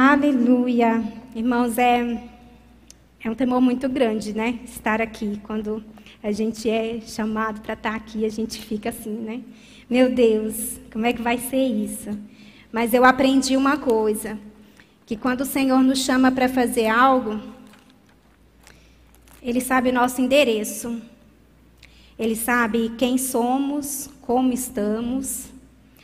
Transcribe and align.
Aleluia. 0.00 1.02
Irmãos, 1.34 1.76
é, 1.76 2.30
é 3.18 3.28
um 3.28 3.34
temor 3.34 3.60
muito 3.60 3.88
grande, 3.88 4.32
né? 4.32 4.60
Estar 4.64 5.02
aqui. 5.02 5.40
Quando 5.42 5.82
a 6.22 6.30
gente 6.30 6.70
é 6.70 7.00
chamado 7.00 7.60
para 7.62 7.74
estar 7.74 7.96
aqui, 7.96 8.24
a 8.24 8.28
gente 8.28 8.60
fica 8.60 8.90
assim, 8.90 9.10
né? 9.10 9.42
Meu 9.90 10.14
Deus, 10.14 10.78
como 10.92 11.04
é 11.04 11.12
que 11.12 11.20
vai 11.20 11.36
ser 11.36 11.66
isso? 11.66 12.16
Mas 12.70 12.94
eu 12.94 13.04
aprendi 13.04 13.56
uma 13.56 13.76
coisa: 13.76 14.38
que 15.04 15.16
quando 15.16 15.40
o 15.40 15.44
Senhor 15.44 15.82
nos 15.82 15.98
chama 15.98 16.30
para 16.30 16.48
fazer 16.48 16.86
algo, 16.86 17.40
Ele 19.42 19.60
sabe 19.60 19.88
o 19.90 19.92
nosso 19.92 20.20
endereço. 20.20 21.02
Ele 22.16 22.36
sabe 22.36 22.92
quem 22.96 23.18
somos, 23.18 24.08
como 24.20 24.52
estamos, 24.52 25.46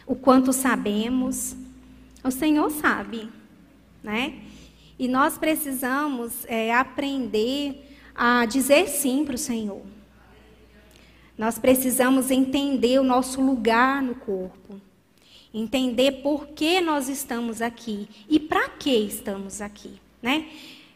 o 0.04 0.16
quanto 0.16 0.52
sabemos. 0.52 1.54
O 2.24 2.32
Senhor 2.32 2.68
sabe 2.72 3.30
né? 4.04 4.34
E 4.98 5.08
nós 5.08 5.38
precisamos 5.38 6.44
é, 6.44 6.72
aprender 6.72 7.90
a 8.14 8.44
dizer 8.44 8.86
sim 8.86 9.24
para 9.24 9.34
o 9.34 9.38
Senhor. 9.38 9.82
Nós 11.36 11.58
precisamos 11.58 12.30
entender 12.30 13.00
o 13.00 13.02
nosso 13.02 13.40
lugar 13.40 14.00
no 14.00 14.14
corpo, 14.14 14.80
entender 15.52 16.22
por 16.22 16.48
que 16.48 16.80
nós 16.80 17.08
estamos 17.08 17.60
aqui 17.60 18.08
e 18.28 18.38
para 18.38 18.68
que 18.68 18.94
estamos 18.94 19.60
aqui, 19.60 20.00
né? 20.22 20.46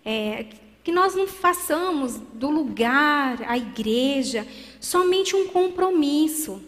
É, 0.04 0.46
que 0.84 0.93
nós 0.93 1.15
não 1.15 1.27
façamos 1.27 2.18
do 2.34 2.51
lugar, 2.51 3.43
a 3.43 3.59
igreja, 3.59 4.46
somente 4.80 5.34
um 5.34 5.48
compromisso 5.48 6.62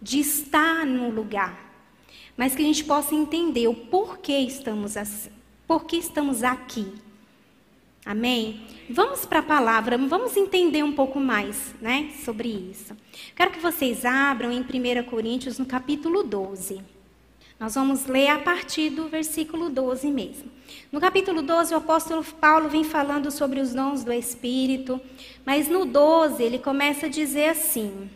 de 0.00 0.20
estar 0.20 0.86
no 0.86 1.10
lugar, 1.10 1.72
mas 2.36 2.54
que 2.54 2.62
a 2.62 2.64
gente 2.64 2.84
possa 2.84 3.14
entender 3.14 3.66
o 3.66 3.74
porquê 3.74 4.38
estamos 4.38 4.96
assim. 4.96 5.39
Por 5.70 5.84
que 5.84 5.98
estamos 5.98 6.42
aqui? 6.42 6.84
Amém? 8.04 8.60
Vamos 8.90 9.24
para 9.24 9.38
a 9.38 9.42
palavra, 9.44 9.96
vamos 9.96 10.36
entender 10.36 10.82
um 10.82 10.90
pouco 10.90 11.20
mais 11.20 11.76
né, 11.80 12.10
sobre 12.24 12.48
isso. 12.48 12.96
Quero 13.36 13.52
que 13.52 13.60
vocês 13.60 14.04
abram 14.04 14.50
em 14.50 14.62
1 14.62 15.04
Coríntios, 15.04 15.60
no 15.60 15.64
capítulo 15.64 16.24
12. 16.24 16.82
Nós 17.60 17.76
vamos 17.76 18.06
ler 18.06 18.30
a 18.30 18.38
partir 18.40 18.90
do 18.90 19.06
versículo 19.06 19.70
12 19.70 20.10
mesmo. 20.10 20.50
No 20.90 20.98
capítulo 20.98 21.40
12, 21.40 21.72
o 21.72 21.76
apóstolo 21.76 22.24
Paulo 22.24 22.68
vem 22.68 22.82
falando 22.82 23.30
sobre 23.30 23.60
os 23.60 23.72
dons 23.72 24.02
do 24.02 24.12
Espírito, 24.12 25.00
mas 25.46 25.68
no 25.68 25.84
12 25.84 26.42
ele 26.42 26.58
começa 26.58 27.06
a 27.06 27.08
dizer 27.08 27.50
assim: 27.50 28.10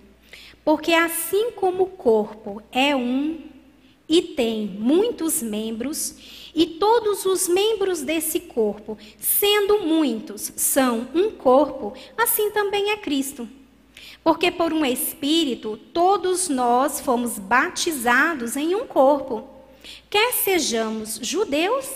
Porque 0.65 0.93
assim 0.93 1.53
como 1.53 1.85
o 1.85 1.91
corpo 1.91 2.61
é 2.73 2.97
um 2.97 3.54
e 4.09 4.21
tem 4.21 4.67
muitos 4.67 5.43
membros, 5.43 6.15
e 6.55 6.67
todos 6.67 7.25
os 7.25 7.49
membros 7.49 8.03
desse 8.03 8.39
corpo, 8.39 8.97
sendo 9.19 9.81
muitos, 9.81 10.53
são 10.57 11.09
um 11.15 11.31
corpo, 11.31 11.95
assim 12.17 12.51
também 12.51 12.91
é 12.91 12.97
Cristo. 12.97 13.49
Porque 14.23 14.51
por 14.51 14.73
um 14.73 14.85
Espírito 14.85 15.79
todos 15.93 16.49
nós 16.49 17.01
fomos 17.01 17.39
batizados 17.39 18.57
em 18.57 18.75
um 18.75 18.87
corpo, 18.87 19.49
quer 20.09 20.33
sejamos 20.33 21.19
judeus 21.21 21.89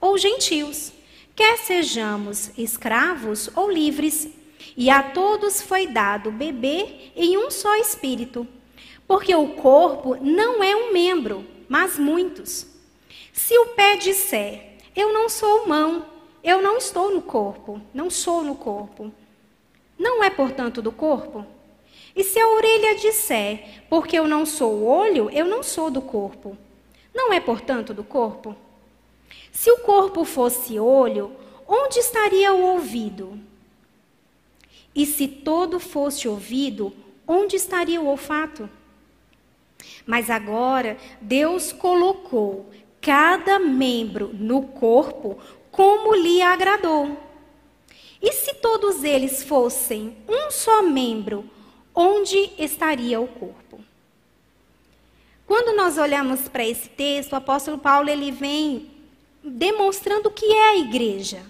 ou 0.00 0.16
gentios, 0.16 0.92
quer 1.34 1.58
sejamos 1.58 2.50
escravos 2.56 3.50
ou 3.56 3.70
livres, 3.70 4.28
e 4.76 4.90
a 4.90 5.02
todos 5.02 5.60
foi 5.60 5.86
dado 5.86 6.30
beber 6.30 7.12
em 7.16 7.36
um 7.36 7.50
só 7.50 7.76
Espírito. 7.76 8.46
Porque 9.06 9.34
o 9.34 9.48
corpo 9.48 10.16
não 10.20 10.62
é 10.62 10.74
um 10.74 10.92
membro, 10.92 11.44
mas 11.68 11.98
muitos. 11.98 12.66
Se 13.32 13.56
o 13.58 13.68
pé 13.68 13.96
disser, 13.96 14.78
eu 14.94 15.12
não 15.12 15.28
sou 15.28 15.66
mão, 15.66 16.06
eu 16.42 16.62
não 16.62 16.76
estou 16.76 17.12
no 17.14 17.22
corpo, 17.22 17.80
não 17.92 18.10
sou 18.10 18.42
no 18.42 18.54
corpo, 18.54 19.12
não 19.98 20.22
é, 20.22 20.30
portanto, 20.30 20.82
do 20.82 20.92
corpo? 20.92 21.46
E 22.14 22.22
se 22.22 22.38
a 22.38 22.48
orelha 22.48 22.94
disser, 22.96 23.82
porque 23.88 24.16
eu 24.18 24.28
não 24.28 24.46
sou 24.46 24.84
olho, 24.84 25.28
eu 25.30 25.46
não 25.46 25.62
sou 25.62 25.90
do 25.90 26.00
corpo, 26.00 26.56
não 27.14 27.32
é, 27.32 27.40
portanto, 27.40 27.92
do 27.92 28.04
corpo? 28.04 28.54
Se 29.50 29.70
o 29.70 29.78
corpo 29.78 30.24
fosse 30.24 30.78
olho, 30.78 31.32
onde 31.66 31.98
estaria 31.98 32.52
o 32.52 32.62
ouvido? 32.62 33.38
E 34.94 35.04
se 35.06 35.26
todo 35.26 35.80
fosse 35.80 36.28
ouvido, 36.28 36.92
onde 37.26 37.56
estaria 37.56 38.00
o 38.00 38.06
olfato? 38.06 38.68
Mas 40.06 40.30
agora 40.30 40.96
Deus 41.20 41.72
colocou 41.72 42.70
cada 43.00 43.58
membro 43.58 44.30
no 44.32 44.62
corpo 44.62 45.38
como 45.70 46.14
lhe 46.14 46.40
agradou. 46.40 47.18
E 48.22 48.32
se 48.32 48.54
todos 48.54 49.04
eles 49.04 49.42
fossem 49.42 50.16
um 50.28 50.50
só 50.50 50.82
membro, 50.82 51.48
onde 51.94 52.50
estaria 52.58 53.20
o 53.20 53.28
corpo? 53.28 53.80
Quando 55.46 55.76
nós 55.76 55.98
olhamos 55.98 56.48
para 56.48 56.66
esse 56.66 56.88
texto, 56.88 57.32
o 57.32 57.36
apóstolo 57.36 57.76
Paulo 57.76 58.08
ele 58.08 58.30
vem 58.30 58.90
demonstrando 59.42 60.30
o 60.30 60.32
que 60.32 60.46
é 60.46 60.70
a 60.70 60.76
igreja. 60.76 61.42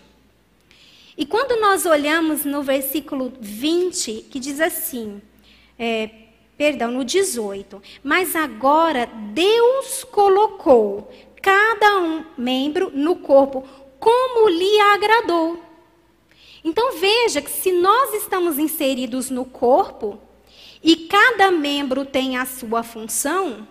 E 1.17 1.25
quando 1.25 1.61
nós 1.61 1.87
olhamos 1.87 2.44
no 2.44 2.62
versículo 2.62 3.33
20, 3.41 4.27
que 4.28 4.41
diz 4.41 4.61
assim, 4.61 5.23
é, 5.78 6.11
perdão, 6.56 6.91
no 6.91 7.04
18, 7.04 7.82
mas 8.03 8.37
agora 8.37 9.06
Deus 9.32 10.04
colocou 10.04 11.10
cada 11.42 11.98
um 11.98 12.25
membro 12.38 12.91
no 12.94 13.16
corpo 13.16 13.69
como 13.98 14.48
lhe 14.48 14.81
agradou. 14.81 15.62
Então 16.64 16.98
veja 16.98 17.43
que 17.43 17.50
se 17.50 17.72
nós 17.72 18.14
estamos 18.14 18.59
inseridos 18.59 19.28
no 19.28 19.44
corpo 19.44 20.19
e 20.82 20.97
cada 20.97 21.50
membro 21.50 22.04
tem 22.04 22.37
a 22.37 22.47
sua 22.47 22.82
função, 22.82 23.69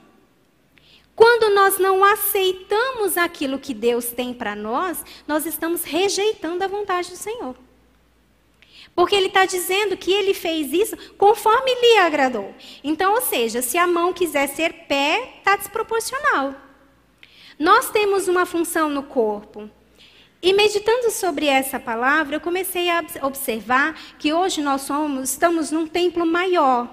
quando 1.16 1.53
nós 1.53 1.77
não 1.77 2.03
aceitamos 2.03 3.17
aquilo 3.17 3.59
que 3.59 3.73
Deus 3.73 4.07
tem 4.07 4.33
para 4.33 4.55
nós, 4.55 5.03
nós 5.27 5.45
estamos 5.45 5.83
rejeitando 5.83 6.63
a 6.63 6.67
vontade 6.67 7.09
do 7.09 7.16
Senhor. 7.16 7.55
Porque 8.95 9.15
ele 9.15 9.27
está 9.27 9.45
dizendo 9.45 9.97
que 9.97 10.11
ele 10.11 10.33
fez 10.33 10.71
isso 10.71 10.95
conforme 11.17 11.73
lhe 11.73 11.97
agradou. 11.97 12.53
Então, 12.83 13.15
ou 13.15 13.21
seja, 13.21 13.61
se 13.61 13.77
a 13.77 13.87
mão 13.87 14.13
quiser 14.13 14.47
ser 14.47 14.73
pé, 14.87 15.35
está 15.37 15.55
desproporcional. 15.55 16.53
Nós 17.57 17.89
temos 17.89 18.27
uma 18.27 18.45
função 18.45 18.89
no 18.89 19.03
corpo. 19.03 19.69
E 20.41 20.51
meditando 20.53 21.09
sobre 21.09 21.45
essa 21.47 21.79
palavra, 21.79 22.35
eu 22.35 22.41
comecei 22.41 22.89
a 22.89 23.03
observar 23.21 23.97
que 24.19 24.33
hoje 24.33 24.61
nós 24.61 24.81
somos, 24.81 25.31
estamos 25.31 25.71
num 25.71 25.87
templo 25.87 26.25
maior. 26.25 26.87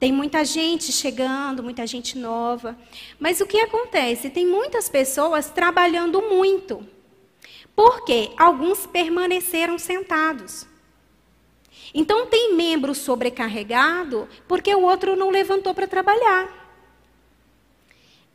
Tem 0.00 0.10
muita 0.10 0.44
gente 0.44 0.90
chegando, 0.90 1.62
muita 1.62 1.86
gente 1.86 2.18
nova. 2.18 2.76
Mas 3.20 3.40
o 3.40 3.46
que 3.46 3.60
acontece? 3.60 4.30
Tem 4.30 4.44
muitas 4.44 4.88
pessoas 4.88 5.50
trabalhando 5.50 6.20
muito. 6.22 6.84
Porque 7.76 8.30
alguns 8.36 8.86
permaneceram 8.86 9.78
sentados. 9.78 10.66
Então 11.94 12.26
tem 12.26 12.54
membro 12.54 12.94
sobrecarregado 12.94 14.28
porque 14.48 14.74
o 14.74 14.82
outro 14.82 15.16
não 15.16 15.30
levantou 15.30 15.74
para 15.74 15.86
trabalhar. 15.86 16.62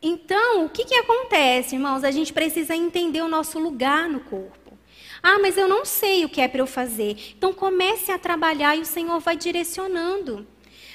Então, 0.00 0.64
o 0.64 0.68
que, 0.68 0.84
que 0.84 0.94
acontece, 0.94 1.74
irmãos? 1.74 2.04
A 2.04 2.10
gente 2.12 2.32
precisa 2.32 2.74
entender 2.74 3.20
o 3.20 3.28
nosso 3.28 3.58
lugar 3.58 4.08
no 4.08 4.20
corpo. 4.20 4.78
Ah, 5.20 5.40
mas 5.40 5.56
eu 5.56 5.66
não 5.66 5.84
sei 5.84 6.24
o 6.24 6.28
que 6.28 6.40
é 6.40 6.46
para 6.46 6.60
eu 6.60 6.68
fazer. 6.68 7.34
Então, 7.36 7.52
comece 7.52 8.12
a 8.12 8.18
trabalhar 8.18 8.76
e 8.76 8.82
o 8.82 8.86
Senhor 8.86 9.18
vai 9.18 9.36
direcionando. 9.36 10.46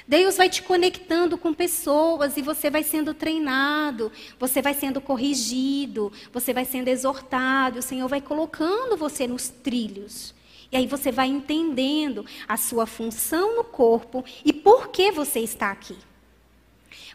Deus 0.06 0.36
vai 0.36 0.48
te 0.48 0.62
conectando 0.62 1.36
com 1.36 1.52
pessoas 1.52 2.36
e 2.36 2.42
você 2.42 2.68
vai 2.68 2.82
sendo 2.82 3.14
treinado, 3.14 4.12
você 4.38 4.60
vai 4.60 4.74
sendo 4.74 5.00
corrigido, 5.00 6.12
você 6.30 6.52
vai 6.52 6.66
sendo 6.66 6.88
exortado, 6.88 7.78
o 7.78 7.82
Senhor 7.82 8.06
vai 8.06 8.20
colocando 8.20 8.98
você 8.98 9.26
nos 9.26 9.48
trilhos. 9.48 10.34
E 10.70 10.76
aí 10.76 10.86
você 10.86 11.12
vai 11.12 11.28
entendendo 11.28 12.24
a 12.48 12.56
sua 12.56 12.86
função 12.86 13.56
no 13.56 13.64
corpo 13.64 14.24
e 14.44 14.52
por 14.52 14.88
que 14.88 15.10
você 15.10 15.40
está 15.40 15.70
aqui. 15.70 15.96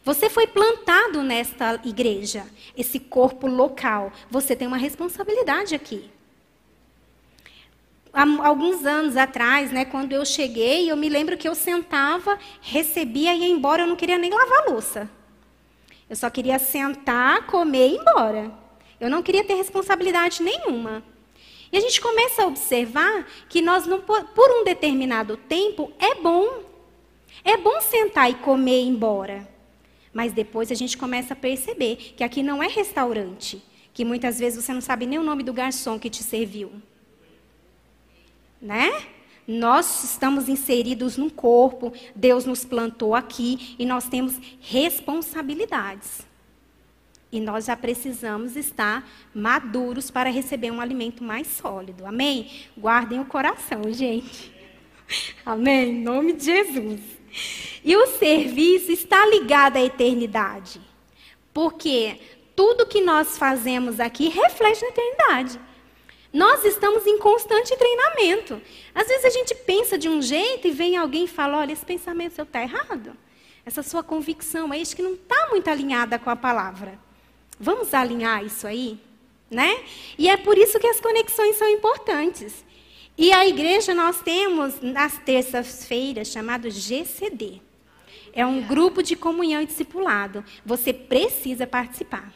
Você 0.03 0.29
foi 0.29 0.47
plantado 0.47 1.21
nesta 1.21 1.79
igreja, 1.83 2.45
esse 2.77 2.99
corpo 2.99 3.47
local. 3.47 4.11
Você 4.29 4.55
tem 4.55 4.67
uma 4.67 4.77
responsabilidade 4.77 5.75
aqui. 5.75 6.09
Há 8.11 8.23
alguns 8.47 8.85
anos 8.85 9.15
atrás, 9.15 9.71
né, 9.71 9.85
quando 9.85 10.13
eu 10.13 10.25
cheguei, 10.25 10.89
eu 10.89 10.97
me 10.97 11.09
lembro 11.09 11.37
que 11.37 11.47
eu 11.47 11.53
sentava, 11.53 12.39
recebia 12.59 13.35
e 13.35 13.41
ia 13.41 13.47
embora, 13.47 13.83
eu 13.83 13.87
não 13.87 13.95
queria 13.95 14.17
nem 14.17 14.31
lavar 14.31 14.63
a 14.63 14.71
louça. 14.71 15.09
Eu 16.09 16.15
só 16.15 16.29
queria 16.29 16.57
sentar, 16.57 17.45
comer 17.45 17.89
e 17.89 17.95
ir 17.95 17.99
embora. 17.99 18.51
Eu 18.99 19.09
não 19.09 19.21
queria 19.21 19.43
ter 19.43 19.53
responsabilidade 19.53 20.41
nenhuma. 20.41 21.03
E 21.71 21.77
a 21.77 21.79
gente 21.79 22.01
começa 22.01 22.43
a 22.43 22.47
observar 22.47 23.27
que 23.47 23.61
nós 23.61 23.85
não 23.85 24.01
por 24.01 24.51
um 24.51 24.63
determinado 24.63 25.37
tempo 25.37 25.91
é 25.99 26.15
bom. 26.15 26.63
É 27.43 27.57
bom 27.57 27.79
sentar 27.81 28.29
e 28.29 28.35
comer 28.35 28.81
e 28.81 28.85
ir 28.85 28.87
embora. 28.87 29.47
Mas 30.11 30.33
depois 30.33 30.71
a 30.71 30.75
gente 30.75 30.97
começa 30.97 31.33
a 31.33 31.37
perceber 31.37 32.13
que 32.17 32.23
aqui 32.23 32.41
não 32.41 32.61
é 32.63 32.67
restaurante, 32.67 33.63
que 33.93 34.03
muitas 34.03 34.39
vezes 34.39 34.63
você 34.63 34.73
não 34.73 34.81
sabe 34.81 35.05
nem 35.05 35.19
o 35.19 35.23
nome 35.23 35.43
do 35.43 35.53
garçom 35.53 35.99
que 35.99 36.09
te 36.09 36.23
serviu. 36.23 36.71
Né? 38.61 39.05
Nós 39.47 40.03
estamos 40.03 40.49
inseridos 40.49 41.17
num 41.17 41.29
corpo, 41.29 41.93
Deus 42.15 42.45
nos 42.45 42.65
plantou 42.65 43.15
aqui 43.15 43.75
e 43.79 43.85
nós 43.85 44.07
temos 44.07 44.39
responsabilidades. 44.59 46.28
E 47.31 47.39
nós 47.39 47.65
já 47.65 47.77
precisamos 47.77 48.55
estar 48.55 49.07
maduros 49.33 50.09
para 50.09 50.31
receber 50.31 50.71
um 50.71 50.81
alimento 50.81 51.23
mais 51.23 51.47
sólido. 51.47 52.05
Amém? 52.05 52.49
Guardem 52.77 53.19
o 53.19 53.25
coração, 53.25 53.91
gente. 53.93 54.51
Amém? 55.45 55.89
Em 55.89 56.01
nome 56.01 56.33
de 56.33 56.45
Jesus. 56.45 57.01
E 57.83 57.95
o 57.95 58.07
serviço 58.07 58.91
está 58.91 59.25
ligado 59.27 59.77
à 59.77 59.81
eternidade. 59.81 60.81
Porque 61.53 62.19
tudo 62.55 62.85
que 62.85 63.01
nós 63.01 63.37
fazemos 63.37 63.99
aqui 63.99 64.27
reflete 64.29 64.81
na 64.81 64.87
eternidade. 64.89 65.59
Nós 66.33 66.63
estamos 66.63 67.05
em 67.07 67.17
constante 67.17 67.75
treinamento. 67.75 68.61
Às 68.93 69.07
vezes 69.07 69.25
a 69.25 69.29
gente 69.29 69.55
pensa 69.55 69.97
de 69.97 70.07
um 70.09 70.21
jeito 70.21 70.67
e 70.67 70.71
vem 70.71 70.97
alguém 70.97 71.25
e 71.25 71.27
fala: 71.27 71.59
olha, 71.59 71.73
esse 71.73 71.85
pensamento 71.85 72.35
seu 72.35 72.43
está 72.43 72.61
errado. 72.61 73.15
Essa 73.65 73.83
sua 73.83 74.03
convicção 74.03 74.71
aí, 74.71 74.81
acho 74.81 74.95
que 74.95 75.01
não 75.01 75.13
está 75.13 75.49
muito 75.49 75.69
alinhada 75.69 76.17
com 76.17 76.29
a 76.29 76.35
palavra. 76.35 76.99
Vamos 77.59 77.93
alinhar 77.93 78.43
isso 78.45 78.65
aí? 78.65 78.97
Né? 79.51 79.83
E 80.17 80.29
é 80.29 80.37
por 80.37 80.57
isso 80.57 80.79
que 80.79 80.87
as 80.87 80.99
conexões 80.99 81.55
são 81.57 81.67
importantes. 81.67 82.63
E 83.17 83.33
a 83.33 83.45
igreja 83.45 83.93
nós 83.93 84.21
temos 84.21 84.79
nas 84.81 85.17
terças-feiras 85.17 86.29
chamado 86.29 86.69
GCD. 86.69 87.61
É 88.31 88.45
um 88.45 88.61
grupo 88.61 89.03
de 89.03 89.15
comunhão 89.15 89.61
e 89.61 89.65
discipulado. 89.65 90.45
Você 90.65 90.93
precisa 90.93 91.67
participar. 91.67 92.31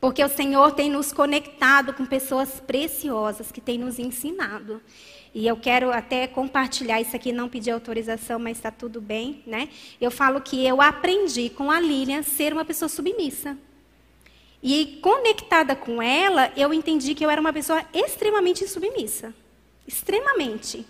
Porque 0.00 0.24
o 0.24 0.28
Senhor 0.28 0.72
tem 0.72 0.90
nos 0.90 1.12
conectado 1.12 1.94
com 1.94 2.04
pessoas 2.04 2.60
preciosas 2.60 3.52
que 3.52 3.60
têm 3.60 3.78
nos 3.78 3.98
ensinado. 3.98 4.82
E 5.34 5.46
eu 5.46 5.56
quero 5.56 5.90
até 5.90 6.26
compartilhar 6.26 7.00
isso 7.00 7.14
aqui, 7.14 7.32
não 7.32 7.48
pedir 7.48 7.70
autorização, 7.70 8.38
mas 8.38 8.56
está 8.56 8.70
tudo 8.70 9.00
bem, 9.00 9.42
né? 9.46 9.68
Eu 10.00 10.10
falo 10.10 10.40
que 10.40 10.66
eu 10.66 10.82
aprendi 10.82 11.48
com 11.48 11.70
a 11.70 11.80
Lilian 11.80 12.22
ser 12.22 12.52
uma 12.52 12.64
pessoa 12.64 12.88
submissa. 12.88 13.56
E 14.66 14.98
conectada 15.02 15.76
com 15.76 16.00
ela, 16.00 16.50
eu 16.56 16.72
entendi 16.72 17.14
que 17.14 17.22
eu 17.22 17.28
era 17.28 17.38
uma 17.38 17.52
pessoa 17.52 17.84
extremamente 17.92 18.66
submissa. 18.66 19.34
Extremamente. 19.86 20.86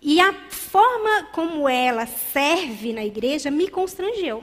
E 0.00 0.18
a 0.18 0.32
forma 0.48 1.24
como 1.34 1.68
ela 1.68 2.06
serve 2.06 2.94
na 2.94 3.04
igreja 3.04 3.50
me 3.50 3.68
constrangeu. 3.68 4.42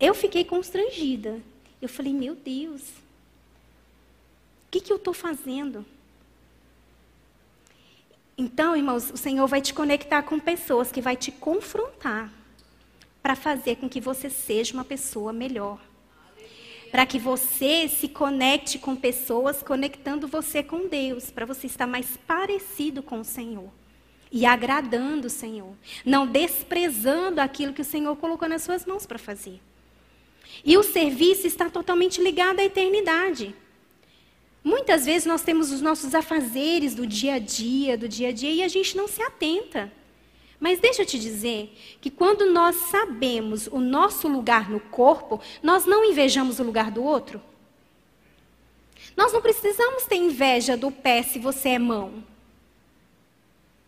Eu 0.00 0.14
fiquei 0.14 0.44
constrangida. 0.44 1.40
Eu 1.80 1.88
falei, 1.88 2.12
meu 2.12 2.34
Deus, 2.34 2.82
o 2.82 4.70
que, 4.72 4.80
que 4.80 4.92
eu 4.92 4.96
estou 4.96 5.14
fazendo? 5.14 5.86
Então, 8.36 8.76
irmãos, 8.76 9.12
o 9.12 9.16
Senhor 9.16 9.46
vai 9.46 9.60
te 9.60 9.72
conectar 9.72 10.24
com 10.24 10.40
pessoas 10.40 10.90
que 10.90 11.00
vai 11.00 11.14
te 11.14 11.30
confrontar 11.30 12.32
para 13.22 13.36
fazer 13.36 13.76
com 13.76 13.88
que 13.88 14.00
você 14.00 14.28
seja 14.28 14.74
uma 14.74 14.84
pessoa 14.84 15.32
melhor. 15.32 15.78
Para 16.96 17.04
que 17.04 17.18
você 17.18 17.88
se 17.88 18.08
conecte 18.08 18.78
com 18.78 18.96
pessoas 18.96 19.62
conectando 19.62 20.26
você 20.26 20.62
com 20.62 20.88
Deus, 20.88 21.30
para 21.30 21.44
você 21.44 21.66
estar 21.66 21.86
mais 21.86 22.16
parecido 22.26 23.02
com 23.02 23.20
o 23.20 23.24
Senhor 23.24 23.68
e 24.32 24.46
agradando 24.46 25.26
o 25.26 25.30
Senhor, 25.30 25.74
não 26.06 26.26
desprezando 26.26 27.38
aquilo 27.38 27.74
que 27.74 27.82
o 27.82 27.84
Senhor 27.84 28.16
colocou 28.16 28.48
nas 28.48 28.62
suas 28.62 28.86
mãos 28.86 29.04
para 29.04 29.18
fazer. 29.18 29.60
E 30.64 30.78
o 30.78 30.82
serviço 30.82 31.46
está 31.46 31.68
totalmente 31.68 32.18
ligado 32.18 32.60
à 32.60 32.64
eternidade. 32.64 33.54
Muitas 34.64 35.04
vezes 35.04 35.26
nós 35.26 35.42
temos 35.42 35.70
os 35.70 35.82
nossos 35.82 36.14
afazeres 36.14 36.94
do 36.94 37.06
dia 37.06 37.34
a 37.34 37.38
dia, 37.38 37.98
do 37.98 38.08
dia 38.08 38.30
a 38.30 38.32
dia, 38.32 38.52
e 38.52 38.62
a 38.62 38.68
gente 38.68 38.96
não 38.96 39.06
se 39.06 39.20
atenta. 39.20 39.92
Mas 40.58 40.78
deixa 40.78 41.02
eu 41.02 41.06
te 41.06 41.18
dizer 41.18 41.76
que 42.00 42.10
quando 42.10 42.50
nós 42.50 42.76
sabemos 42.90 43.66
o 43.66 43.78
nosso 43.78 44.26
lugar 44.26 44.70
no 44.70 44.80
corpo, 44.80 45.40
nós 45.62 45.84
não 45.84 46.04
invejamos 46.04 46.58
o 46.58 46.64
lugar 46.64 46.90
do 46.90 47.04
outro. 47.04 47.42
Nós 49.16 49.32
não 49.32 49.42
precisamos 49.42 50.04
ter 50.04 50.16
inveja 50.16 50.76
do 50.76 50.90
pé 50.90 51.22
se 51.22 51.38
você 51.38 51.70
é 51.70 51.78
mão. 51.78 52.24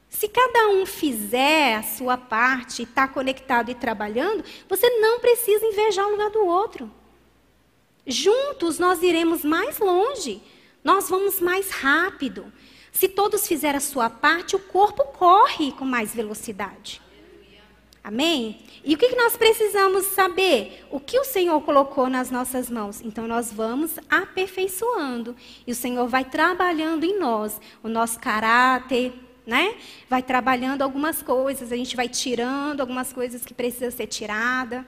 Se 0.08 0.26
cada 0.26 0.68
um 0.68 0.86
fizer 0.86 1.76
a 1.76 1.82
sua 1.82 2.16
parte, 2.16 2.82
está 2.82 3.06
conectado 3.06 3.70
e 3.70 3.74
trabalhando, 3.74 4.42
você 4.68 4.88
não 5.00 5.20
precisa 5.20 5.64
invejar 5.64 6.06
o 6.06 6.10
lugar 6.10 6.30
do 6.30 6.44
outro. 6.44 6.90
Juntos 8.06 8.78
nós 8.78 9.02
iremos 9.02 9.44
mais 9.44 9.78
longe, 9.78 10.42
nós 10.82 11.10
vamos 11.10 11.40
mais 11.40 11.70
rápido. 11.70 12.50
Se 12.98 13.06
todos 13.06 13.46
fizerem 13.46 13.76
a 13.76 13.80
sua 13.80 14.10
parte, 14.10 14.56
o 14.56 14.58
corpo 14.58 15.04
corre 15.04 15.70
com 15.70 15.84
mais 15.84 16.12
velocidade. 16.12 17.00
Amém? 18.02 18.58
E 18.84 18.96
o 18.96 18.98
que 18.98 19.14
nós 19.14 19.36
precisamos 19.36 20.06
saber? 20.06 20.84
O 20.90 20.98
que 20.98 21.16
o 21.16 21.22
Senhor 21.22 21.60
colocou 21.60 22.08
nas 22.08 22.28
nossas 22.28 22.68
mãos? 22.68 23.00
Então 23.00 23.28
nós 23.28 23.52
vamos 23.52 24.00
aperfeiçoando. 24.10 25.36
E 25.64 25.70
o 25.70 25.76
Senhor 25.76 26.08
vai 26.08 26.24
trabalhando 26.24 27.04
em 27.04 27.20
nós 27.20 27.60
o 27.84 27.88
nosso 27.88 28.18
caráter, 28.18 29.12
né? 29.46 29.76
Vai 30.10 30.20
trabalhando 30.20 30.82
algumas 30.82 31.22
coisas, 31.22 31.70
a 31.70 31.76
gente 31.76 31.94
vai 31.94 32.08
tirando 32.08 32.80
algumas 32.80 33.12
coisas 33.12 33.44
que 33.44 33.54
precisam 33.54 33.92
ser 33.92 34.08
tiradas. 34.08 34.84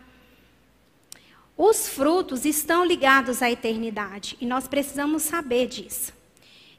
Os 1.57 1.89
frutos 1.89 2.45
estão 2.45 2.85
ligados 2.85 3.41
à 3.41 3.49
eternidade 3.49 4.37
e 4.41 4.47
nós 4.47 4.67
precisamos 4.67 5.23
saber 5.23 5.69
disso. 5.69 6.19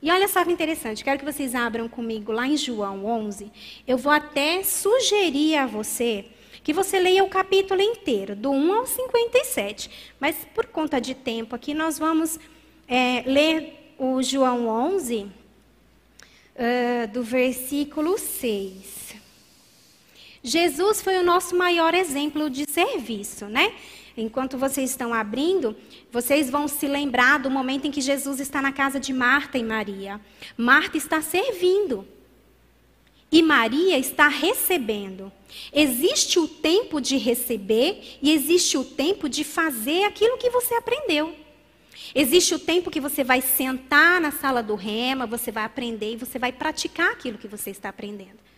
E 0.02 0.10
olha 0.10 0.28
só 0.28 0.44
que 0.44 0.52
interessante, 0.52 1.04
quero 1.04 1.20
que 1.20 1.26
vocês 1.26 1.54
abram 1.54 1.88
comigo 1.88 2.32
lá 2.32 2.48
em 2.48 2.58
João 2.58 3.06
11. 3.06 3.52
Eu 3.88 3.98
vou 3.98 4.12
até 4.12 4.64
sugerir 4.64 5.56
a 5.58 5.68
você 5.68 6.26
que 6.64 6.74
você 6.74 7.00
leia 7.00 7.24
o 7.24 7.30
capítulo 7.30 7.82
inteiro, 7.82 8.36
do 8.36 8.52
1 8.52 8.74
ao 8.74 8.86
57. 8.86 9.90
Mas 10.20 10.36
por 10.54 10.66
conta 10.68 11.00
de 11.00 11.14
tempo 11.14 11.56
aqui, 11.56 11.74
nós 11.74 11.98
vamos 12.00 12.40
é, 12.88 13.24
ler 13.26 13.94
o 13.98 14.22
João 14.22 14.68
11, 14.68 15.24
uh, 16.56 17.08
do 17.14 17.24
versículo 17.24 18.18
6. 18.18 19.01
Jesus 20.44 21.02
foi 21.02 21.18
o 21.18 21.24
nosso 21.24 21.56
maior 21.56 21.94
exemplo 21.94 22.50
de 22.50 22.66
serviço, 22.70 23.46
né? 23.46 23.74
Enquanto 24.18 24.58
vocês 24.58 24.90
estão 24.90 25.14
abrindo, 25.14 25.76
vocês 26.12 26.50
vão 26.50 26.68
se 26.68 26.88
lembrar 26.88 27.40
do 27.40 27.50
momento 27.50 27.86
em 27.88 27.92
que 27.92 28.02
Jesus 28.02 28.40
está 28.40 28.62
na 28.62 28.72
casa 28.72 29.00
de 29.00 29.14
Marta 29.14 29.58
e 29.58 29.64
Maria. 29.64 30.20
Marta 30.58 30.98
está 30.98 31.22
servindo. 31.22 32.08
E 33.32 33.42
Maria 33.42 33.98
está 33.98 34.28
recebendo. 34.28 35.32
Existe 35.72 36.38
o 36.38 36.48
tempo 36.48 37.00
de 37.00 37.18
receber 37.18 38.18
e 38.22 38.32
existe 38.34 38.78
o 38.78 38.84
tempo 38.84 39.30
de 39.30 39.44
fazer 39.44 40.04
aquilo 40.04 40.38
que 40.38 40.50
você 40.50 40.74
aprendeu. 40.74 41.34
Existe 42.14 42.54
o 42.54 42.60
tempo 42.60 42.92
que 42.92 43.00
você 43.00 43.24
vai 43.24 43.40
sentar 43.40 44.20
na 44.20 44.32
sala 44.32 44.62
do 44.62 44.76
rema, 44.76 45.26
você 45.26 45.50
vai 45.50 45.64
aprender 45.64 46.14
e 46.14 46.18
você 46.18 46.38
vai 46.38 46.52
praticar 46.52 47.12
aquilo 47.12 47.38
que 47.38 47.48
você 47.48 47.70
está 47.70 47.88
aprendendo. 47.88 48.51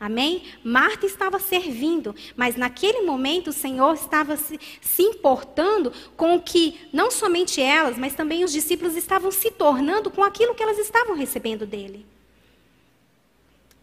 Amém? 0.00 0.44
Marta 0.64 1.04
estava 1.04 1.38
servindo, 1.38 2.14
mas 2.34 2.56
naquele 2.56 3.02
momento 3.02 3.48
o 3.48 3.52
Senhor 3.52 3.92
estava 3.92 4.34
se, 4.34 4.58
se, 4.80 5.02
importando 5.02 5.92
com 6.16 6.36
o 6.36 6.40
que 6.40 6.88
não 6.90 7.10
somente 7.10 7.60
elas, 7.60 7.98
mas 7.98 8.14
também 8.14 8.42
os 8.42 8.50
discípulos 8.50 8.96
estavam 8.96 9.30
se 9.30 9.50
tornando 9.50 10.10
com 10.10 10.24
aquilo 10.24 10.54
que 10.54 10.62
elas 10.62 10.78
estavam 10.78 11.14
recebendo 11.14 11.66
dele. 11.66 12.06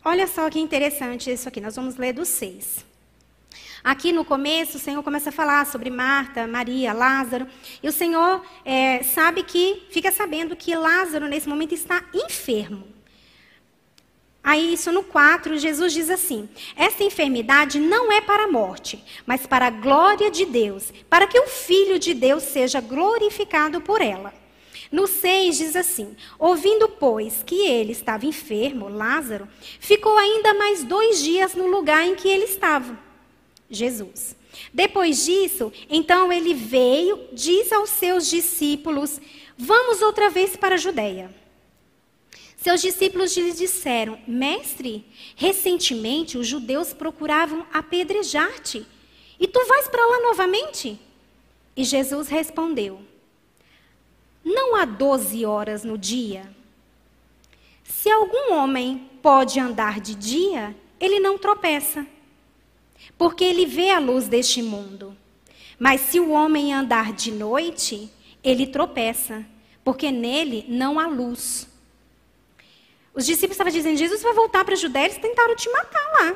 Olha 0.03 0.25
só 0.25 0.50
que 0.50 0.57
interessante 0.57 1.31
isso 1.31 1.47
aqui, 1.47 1.62
nós 1.62 1.75
vamos 1.75 1.97
ler 1.97 2.13
do 2.13 2.25
6. 2.25 2.83
Aqui 3.83 4.12
no 4.12 4.25
começo, 4.25 4.77
o 4.77 4.79
Senhor 4.79 5.03
começa 5.03 5.29
a 5.29 5.31
falar 5.31 5.67
sobre 5.67 5.91
Marta, 5.91 6.47
Maria, 6.47 6.93
Lázaro. 6.93 7.47
E 7.81 7.88
o 7.88 7.91
Senhor 7.91 8.43
é, 8.65 9.03
sabe 9.03 9.43
que, 9.43 9.83
fica 9.91 10.12
sabendo 10.12 10.55
que 10.55 10.75
Lázaro, 10.75 11.27
nesse 11.27 11.47
momento, 11.47 11.75
está 11.75 12.03
enfermo. 12.12 12.97
Aí, 14.48 14.75
isso 14.75 14.94
no 14.94 15.04
4, 15.04 15.58
Jesus 15.58 15.92
diz 15.92 16.10
assim: 16.10 16.48
Essa 16.74 17.04
enfermidade 17.04 17.82
não 17.82 18.10
é 18.10 18.22
para 18.22 18.46
a 18.46 18.48
morte, 18.48 19.04
mas 19.25 19.46
para 19.46 19.68
a 19.68 19.70
glória 19.70 20.32
de 20.32 20.46
Deus, 20.46 20.94
para 21.10 21.27
que 21.27 21.38
o 21.38 21.48
Filho 21.48 22.00
de 22.00 22.13
Deus 22.13 22.44
seja 22.44 22.80
glorificado 22.80 23.82
por 23.82 24.00
ela. 24.00 24.34
No 24.89 25.06
6 25.06 25.58
diz 25.58 25.75
assim: 25.75 26.16
Ouvindo, 26.39 26.88
pois, 26.88 27.44
que 27.46 27.68
ele 27.68 27.92
estava 27.92 28.25
enfermo, 28.25 28.88
Lázaro, 28.88 29.50
ficou 29.82 30.18
ainda 30.18 30.54
mais 30.54 30.82
dois 30.82 31.22
dias 31.22 31.54
no 31.54 31.68
lugar 31.68 32.08
em 32.08 32.16
que 32.16 32.30
ele 32.30 32.46
estava. 32.46 32.98
Jesus. 33.70 34.34
Depois 34.74 35.25
disso, 35.25 35.74
então 35.89 36.32
ele 36.32 36.54
veio, 36.54 37.20
disse 37.34 37.74
aos 37.74 37.89
seus 37.89 38.30
discípulos: 38.30 39.20
Vamos 39.58 40.01
outra 40.01 40.30
vez 40.30 40.56
para 40.56 40.75
a 40.75 40.77
Judéia. 40.77 41.47
Seus 42.57 42.81
discípulos 42.81 43.37
lhe 43.37 43.53
disseram: 43.53 44.19
Mestre, 44.27 45.05
recentemente 45.35 46.37
os 46.37 46.47
judeus 46.47 46.91
procuravam 46.91 47.65
apedrejar-te. 47.71 48.85
E 49.39 49.47
tu 49.47 49.63
vais 49.67 49.87
para 49.87 50.05
lá 50.05 50.21
novamente? 50.23 50.99
E 51.75 51.83
Jesus 51.83 52.27
respondeu: 52.27 52.99
Não 54.43 54.75
há 54.75 54.85
doze 54.85 55.45
horas 55.45 55.83
no 55.83 55.97
dia? 55.97 56.51
Se 57.83 58.09
algum 58.09 58.53
homem 58.53 59.07
pode 59.21 59.59
andar 59.59 60.01
de 60.01 60.15
dia, 60.15 60.75
ele 60.99 61.19
não 61.19 61.37
tropeça, 61.37 62.05
porque 63.17 63.43
ele 63.43 63.67
vê 63.67 63.91
a 63.91 63.99
luz 63.99 64.27
deste 64.27 64.63
mundo. 64.63 65.15
Mas 65.77 66.01
se 66.01 66.19
o 66.19 66.31
homem 66.31 66.73
andar 66.73 67.13
de 67.13 67.31
noite, 67.31 68.09
ele 68.43 68.65
tropeça, 68.65 69.45
porque 69.83 70.11
nele 70.11 70.65
não 70.67 70.99
há 70.99 71.05
luz. 71.05 71.67
Os 73.17 73.25
discípulos 73.25 73.55
estavam 73.55 73.74
dizendo: 73.74 73.97
Jesus 73.97 74.21
vai 74.21 74.31
voltar 74.31 74.63
para 74.63 74.75
a 74.75 74.77
Judéia, 74.77 75.05
eles 75.05 75.17
tentaram 75.17 75.55
te 75.55 75.67
matar 75.71 76.05
lá. 76.19 76.36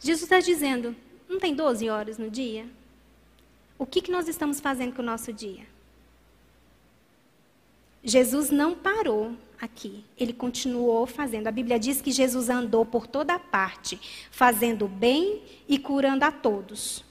Jesus 0.00 0.22
está 0.22 0.40
dizendo: 0.40 0.96
não 1.28 1.38
tem 1.38 1.54
12 1.54 1.86
horas 1.90 2.16
no 2.16 2.30
dia? 2.30 2.66
O 3.78 3.84
que, 3.84 4.00
que 4.00 4.10
nós 4.10 4.26
estamos 4.26 4.58
fazendo 4.58 4.94
com 4.94 5.02
o 5.02 5.04
nosso 5.04 5.34
dia? 5.34 5.66
Jesus 8.02 8.48
não 8.48 8.74
parou 8.74 9.36
aqui, 9.60 10.02
ele 10.16 10.32
continuou 10.32 11.06
fazendo. 11.06 11.46
A 11.46 11.52
Bíblia 11.52 11.78
diz 11.78 12.00
que 12.00 12.10
Jesus 12.10 12.48
andou 12.48 12.86
por 12.86 13.06
toda 13.06 13.38
parte, 13.38 14.00
fazendo 14.30 14.88
bem 14.88 15.42
e 15.68 15.78
curando 15.78 16.24
a 16.24 16.32
todos. 16.32 17.04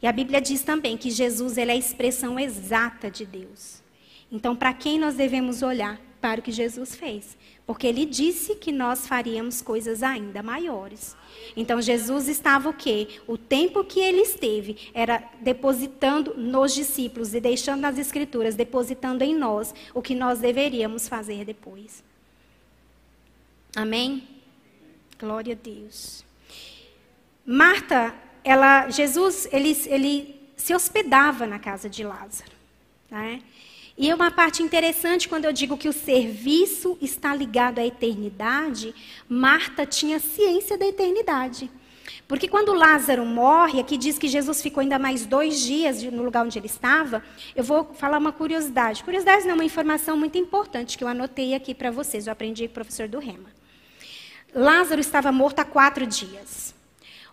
E 0.00 0.06
a 0.06 0.12
Bíblia 0.12 0.40
diz 0.40 0.62
também 0.62 0.96
que 0.96 1.10
Jesus 1.10 1.58
ele 1.58 1.72
é 1.72 1.74
a 1.74 1.76
expressão 1.76 2.38
exata 2.38 3.10
de 3.10 3.26
Deus. 3.26 3.82
Então, 4.30 4.54
para 4.54 4.72
quem 4.72 4.96
nós 4.96 5.16
devemos 5.16 5.60
olhar? 5.60 6.00
Para 6.20 6.40
o 6.40 6.42
que 6.42 6.52
Jesus 6.52 6.94
fez. 6.94 7.36
Porque 7.66 7.86
ele 7.86 8.04
disse 8.04 8.54
que 8.56 8.72
nós 8.72 9.06
faríamos 9.06 9.62
coisas 9.62 10.02
ainda 10.02 10.42
maiores. 10.42 11.16
Então, 11.56 11.80
Jesus 11.80 12.28
estava 12.28 12.68
o 12.68 12.74
quê? 12.74 13.20
O 13.26 13.38
tempo 13.38 13.84
que 13.84 14.00
ele 14.00 14.20
esteve 14.20 14.90
era 14.92 15.22
depositando 15.40 16.34
nos 16.36 16.74
discípulos 16.74 17.34
e 17.34 17.40
deixando 17.40 17.80
nas 17.80 17.98
Escrituras, 17.98 18.54
depositando 18.54 19.22
em 19.22 19.34
nós 19.34 19.74
o 19.94 20.02
que 20.02 20.14
nós 20.14 20.40
deveríamos 20.40 21.08
fazer 21.08 21.44
depois. 21.44 22.02
Amém? 23.74 24.26
Glória 25.18 25.54
a 25.54 25.56
Deus. 25.56 26.24
Marta 27.46 28.14
ela, 28.44 28.88
Jesus, 28.90 29.48
ele, 29.52 29.76
ele 29.86 30.40
se 30.56 30.74
hospedava 30.74 31.46
na 31.46 31.58
casa 31.58 31.88
de 31.88 32.04
Lázaro. 32.04 32.52
Né? 33.10 33.42
E 34.00 34.08
é 34.08 34.14
uma 34.14 34.30
parte 34.30 34.62
interessante 34.62 35.28
quando 35.28 35.44
eu 35.44 35.52
digo 35.52 35.76
que 35.76 35.86
o 35.86 35.92
serviço 35.92 36.96
está 37.02 37.34
ligado 37.34 37.80
à 37.80 37.86
eternidade, 37.86 38.94
Marta 39.28 39.84
tinha 39.84 40.18
ciência 40.18 40.78
da 40.78 40.86
eternidade. 40.86 41.70
Porque 42.26 42.48
quando 42.48 42.72
Lázaro 42.72 43.26
morre, 43.26 43.78
aqui 43.78 43.98
diz 43.98 44.18
que 44.18 44.26
Jesus 44.26 44.62
ficou 44.62 44.80
ainda 44.80 44.98
mais 44.98 45.26
dois 45.26 45.60
dias 45.60 46.02
no 46.02 46.22
lugar 46.22 46.46
onde 46.46 46.58
ele 46.58 46.64
estava, 46.64 47.22
eu 47.54 47.62
vou 47.62 47.92
falar 47.92 48.16
uma 48.16 48.32
curiosidade. 48.32 49.04
Curiosidade 49.04 49.46
não, 49.46 49.52
uma 49.52 49.64
informação 49.64 50.16
muito 50.16 50.38
importante 50.38 50.96
que 50.96 51.04
eu 51.04 51.08
anotei 51.08 51.52
aqui 51.52 51.74
para 51.74 51.90
vocês, 51.90 52.26
eu 52.26 52.32
aprendi 52.32 52.66
com 52.68 52.70
o 52.70 52.74
professor 52.74 53.06
do 53.06 53.18
Rema. 53.18 53.50
Lázaro 54.54 55.02
estava 55.02 55.30
morto 55.30 55.58
há 55.58 55.64
quatro 55.66 56.06
dias. 56.06 56.69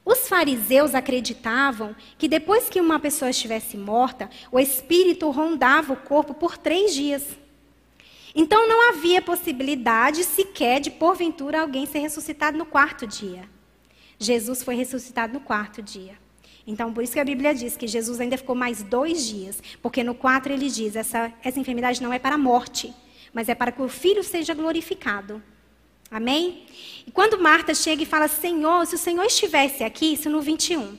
Os 0.07 0.29
fariseus 0.29 0.95
acreditavam 0.95 1.93
que 2.17 2.29
depois 2.29 2.69
que 2.69 2.79
uma 2.79 2.97
pessoa 2.97 3.29
estivesse 3.29 3.75
morta, 3.75 4.29
o 4.49 4.57
espírito 4.57 5.29
rondava 5.29 5.91
o 5.91 5.97
corpo 5.97 6.33
por 6.33 6.57
três 6.57 6.93
dias. 6.93 7.37
Então 8.33 8.69
não 8.69 8.87
havia 8.87 9.21
possibilidade 9.21 10.23
sequer 10.23 10.79
de, 10.79 10.89
porventura, 10.89 11.59
alguém 11.59 11.85
ser 11.85 11.99
ressuscitado 11.99 12.57
no 12.57 12.65
quarto 12.65 13.05
dia. 13.05 13.49
Jesus 14.17 14.63
foi 14.63 14.75
ressuscitado 14.75 15.33
no 15.33 15.41
quarto 15.41 15.81
dia. 15.81 16.17
Então, 16.65 16.93
por 16.93 17.03
isso 17.03 17.11
que 17.11 17.19
a 17.19 17.25
Bíblia 17.25 17.53
diz 17.53 17.75
que 17.75 17.85
Jesus 17.85 18.21
ainda 18.21 18.37
ficou 18.37 18.55
mais 18.55 18.81
dois 18.81 19.27
dias, 19.27 19.61
porque 19.81 20.05
no 20.05 20.15
quatro 20.15 20.53
ele 20.53 20.69
diz: 20.69 20.95
essa, 20.95 21.33
essa 21.43 21.59
enfermidade 21.59 22.01
não 22.01 22.13
é 22.13 22.19
para 22.19 22.35
a 22.35 22.37
morte, 22.37 22.93
mas 23.33 23.49
é 23.49 23.55
para 23.55 23.73
que 23.73 23.81
o 23.81 23.89
filho 23.89 24.23
seja 24.23 24.53
glorificado. 24.53 25.43
Amém? 26.09 26.63
E 27.05 27.11
quando 27.11 27.39
Marta 27.39 27.73
chega 27.73 28.03
e 28.03 28.05
fala: 28.05 28.27
Senhor, 28.27 28.85
se 28.85 28.95
o 28.95 28.97
Senhor 28.97 29.23
estivesse 29.25 29.83
aqui, 29.83 30.13
isso 30.13 30.29
no 30.29 30.41
21. 30.41 30.97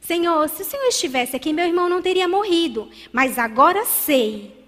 Senhor, 0.00 0.48
se 0.48 0.62
o 0.62 0.64
Senhor 0.64 0.86
estivesse 0.88 1.36
aqui, 1.36 1.52
meu 1.52 1.66
irmão 1.66 1.88
não 1.88 2.02
teria 2.02 2.28
morrido. 2.28 2.90
Mas 3.12 3.38
agora 3.38 3.84
sei. 3.84 4.58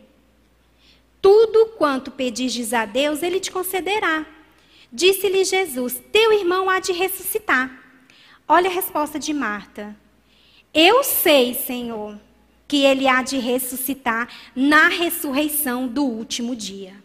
Tudo 1.20 1.66
quanto 1.78 2.11
pedistes 2.11 2.72
a 2.72 2.84
Deus, 2.84 3.22
ele 3.22 3.38
te 3.38 3.50
concederá. 3.50 4.26
Disse-lhe 4.92 5.44
Jesus: 5.44 6.00
Teu 6.11 6.32
irmão 6.32 6.70
há 6.70 6.78
de 6.78 6.92
ressuscitar. 6.92 7.70
Olha 8.46 8.68
a 8.68 8.72
resposta 8.72 9.18
de 9.18 9.32
Marta. 9.32 9.96
Eu 10.75 11.04
sei, 11.04 11.54
Senhor, 11.54 12.18
que 12.66 12.84
ele 12.84 13.06
há 13.06 13.22
de 13.22 13.38
ressuscitar 13.38 14.28
na 14.56 14.88
ressurreição 14.88 15.87
do 15.87 16.04
último 16.04 16.56
dia. 16.56 17.01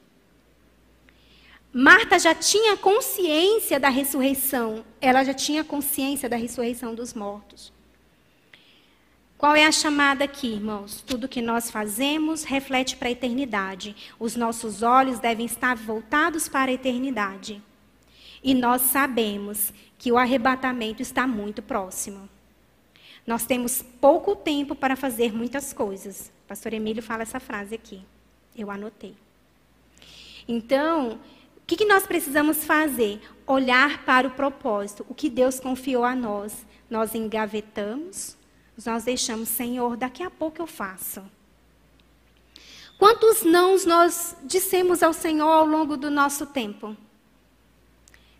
Marta 1.80 2.18
já 2.18 2.34
tinha 2.34 2.76
consciência 2.76 3.80
da 3.80 3.88
ressurreição, 3.88 4.84
ela 5.00 5.24
já 5.24 5.32
tinha 5.32 5.64
consciência 5.64 6.28
da 6.28 6.36
ressurreição 6.36 6.96
dos 6.96 7.14
mortos. 7.14 7.72
Qual 9.38 9.56
é 9.56 9.64
a 9.64 9.72
chamada 9.72 10.24
aqui, 10.24 10.48
irmãos? 10.48 11.04
Tudo 11.06 11.28
que 11.28 11.40
nós 11.40 11.70
fazemos 11.70 12.44
reflete 12.44 12.98
para 12.98 13.10
a 13.10 13.12
eternidade. 13.12 13.96
Os 14.20 14.36
nossos 14.36 14.82
olhos 14.82 15.20
devem 15.20 15.46
estar 15.46 15.76
voltados 15.76 16.50
para 16.50 16.72
a 16.72 16.74
eternidade. 16.74 17.62
E 18.44 18.56
nós 18.56 18.82
sabemos 18.82 19.72
que 20.00 20.12
o 20.12 20.18
arrebatamento 20.18 21.04
está 21.04 21.28
muito 21.28 21.62
próximo. 21.62 22.28
Nós 23.24 23.46
temos 23.46 23.84
pouco 24.02 24.36
tempo 24.36 24.74
para 24.74 24.96
fazer 24.96 25.32
muitas 25.32 25.74
coisas. 25.74 26.32
Pastor 26.48 26.74
Emílio 26.74 27.04
fala 27.04 27.22
essa 27.22 27.40
frase 27.40 27.76
aqui. 27.76 28.02
Eu 28.58 28.72
anotei. 28.72 29.14
Então, 30.48 31.20
que, 31.68 31.76
que 31.76 31.86
nós 31.86 32.08
precisamos 32.08 32.64
fazer? 32.64 33.22
Olhar 33.46 34.06
para 34.06 34.26
o 34.26 34.32
propósito, 34.32 35.06
o 35.10 35.14
que 35.14 35.30
Deus 35.30 35.60
confiou 35.60 36.06
a 36.06 36.16
nós. 36.16 36.66
Nós 36.90 37.14
engavetamos, 37.14 38.38
nós 38.86 39.04
deixamos, 39.04 39.50
Senhor, 39.50 39.98
daqui 39.98 40.24
a 40.24 40.32
pouco 40.32 40.62
eu 40.62 40.68
faço. 40.68 41.22
Quantos 42.98 43.44
nãos 43.44 43.86
nós 43.86 44.38
dissemos 44.44 45.04
ao 45.04 45.12
Senhor 45.12 45.50
ao 45.50 45.66
longo 45.66 45.98
do 45.98 46.10
nosso 46.10 46.46
tempo? 46.46 46.96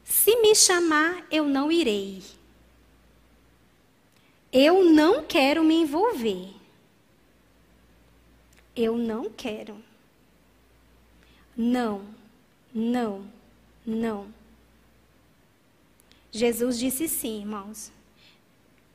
Se 0.06 0.38
me 0.38 0.56
chamar, 0.56 1.28
eu 1.30 1.44
não 1.44 1.70
irei. 1.70 2.24
Eu 4.54 4.86
não 4.86 5.26
quero 5.26 5.66
me 5.66 5.76
envolver. 5.82 6.54
Eu 8.74 8.98
não 8.98 9.30
quero. 9.30 9.84
Não. 11.56 12.17
Não, 12.80 13.26
não. 13.84 14.28
Jesus 16.32 16.78
disse 16.78 17.08
sim, 17.08 17.40
irmãos. 17.40 17.92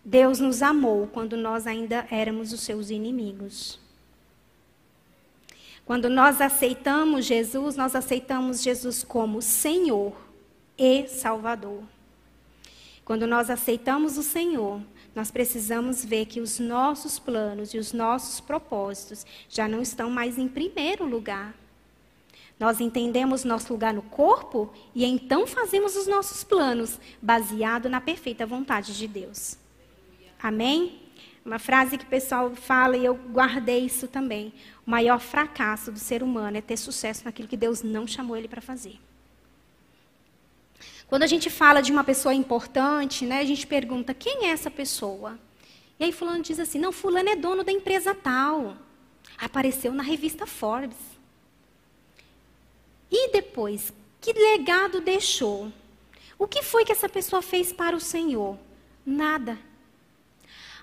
Deus 0.05 0.39
nos 0.39 0.63
amou 0.63 1.09
quando 1.09 1.37
nós 1.37 1.67
ainda 1.67 2.07
éramos 2.09 2.53
os 2.53 2.61
seus 2.61 2.91
inimigos. 2.91 3.81
Quando 5.85 6.09
nós 6.09 6.41
aceitamos 6.41 7.25
Jesus, 7.25 7.75
nós 7.75 7.97
aceitamos 7.97 8.63
Jesus 8.63 9.03
como 9.03 9.43
Senhor 9.43 10.15
e 10.79 11.09
Salvador. 11.09 11.83
Quando 13.05 13.27
nós 13.27 13.51
aceitamos 13.51 14.17
o 14.17 14.23
Senhor, 14.23 14.81
nós 15.13 15.33
precisamos 15.33 16.05
ver 16.05 16.27
que 16.27 16.41
os 16.41 16.61
nossos 16.61 17.19
planos 17.19 17.75
e 17.75 17.79
os 17.79 17.93
nossos 17.93 18.39
propósitos 18.39 19.27
já 19.49 19.67
não 19.67 19.83
estão 19.83 20.09
mais 20.09 20.39
em 20.39 20.47
primeiro 20.47 21.05
lugar. 21.05 21.53
Nós 22.63 22.81
entendemos 22.81 23.43
nosso 23.43 23.73
lugar 23.73 23.93
no 23.93 24.03
corpo 24.03 24.73
e 24.95 25.05
então 25.05 25.49
fazemos 25.49 25.97
os 25.97 26.07
nossos 26.07 26.45
planos 26.45 26.97
baseado 27.21 27.89
na 27.89 28.01
perfeita 28.01 28.47
vontade 28.47 28.97
de 28.97 29.09
Deus. 29.09 29.59
Amém? 30.41 31.01
Uma 31.45 31.59
frase 31.59 31.99
que 31.99 32.05
o 32.05 32.09
pessoal 32.09 32.55
fala 32.55 32.97
e 32.97 33.05
eu 33.05 33.17
guardei 33.17 33.81
isso 33.81 34.07
também. 34.07 34.55
O 34.87 34.91
maior 34.93 35.19
fracasso 35.19 35.91
do 35.91 35.99
ser 35.99 36.23
humano 36.23 36.57
é 36.57 36.61
ter 36.61 36.77
sucesso 36.77 37.25
naquilo 37.25 37.49
que 37.49 37.57
Deus 37.57 37.83
não 37.83 38.07
chamou 38.07 38.37
ele 38.37 38.47
para 38.47 38.61
fazer. 38.61 38.97
Quando 41.09 41.25
a 41.25 41.27
gente 41.27 41.51
fala 41.51 41.81
de 41.81 41.91
uma 41.91 42.05
pessoa 42.05 42.33
importante, 42.33 43.27
né, 43.27 43.41
a 43.41 43.45
gente 43.45 43.67
pergunta 43.67 44.15
quem 44.15 44.47
é 44.47 44.51
essa 44.51 44.71
pessoa. 44.71 45.37
E 45.99 46.05
aí 46.05 46.13
fulano 46.13 46.45
diz 46.45 46.61
assim: 46.61 46.79
"Não, 46.79 46.93
fulano 46.93 47.29
é 47.29 47.35
dono 47.35 47.65
da 47.65 47.73
empresa 47.73 48.15
tal. 48.15 48.77
Apareceu 49.37 49.93
na 49.93 50.05
revista 50.05 50.47
Forbes. 50.47 51.12
E 53.13 53.31
depois, 53.31 53.93
que 54.23 54.33
legado 54.33 55.03
deixou? 55.03 55.71
O 56.39 56.49
que 56.49 56.63
foi 56.63 56.83
que 56.83 56.93
essa 56.93 57.11
pessoa 57.11 57.43
fez 57.43 57.71
para 57.71 57.95
o 57.95 58.01
Senhor? 58.01 58.57
Nada. 59.05 59.59